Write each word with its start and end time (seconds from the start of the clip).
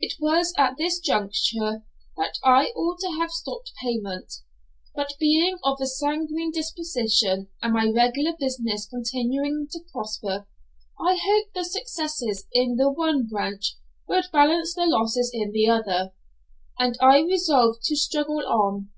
It 0.00 0.14
was 0.18 0.52
at 0.58 0.76
this 0.76 0.98
juncture 0.98 1.84
that 2.16 2.34
I 2.42 2.64
ought 2.74 2.98
to 2.98 3.12
have 3.16 3.30
stopped 3.30 3.70
payment, 3.80 4.28
but, 4.92 5.14
being 5.20 5.56
of 5.62 5.80
a 5.80 5.86
sanguine 5.86 6.50
disposition, 6.50 7.46
and 7.62 7.74
my 7.74 7.88
regular 7.88 8.32
business 8.40 8.88
continuing 8.88 9.68
to 9.70 9.78
prosper, 9.92 10.48
I 10.98 11.16
hoped 11.22 11.54
the 11.54 11.62
successes 11.62 12.48
in 12.52 12.74
the 12.74 12.90
one 12.90 13.28
branch 13.28 13.76
would 14.08 14.24
balance 14.32 14.74
the 14.74 14.84
losses 14.84 15.30
in 15.32 15.52
the 15.52 15.68
other, 15.70 16.12
and 16.76 16.98
I 17.00 17.20
resolved 17.20 17.84
to 17.84 17.94
struggle 17.94 18.42
on. 18.48 18.90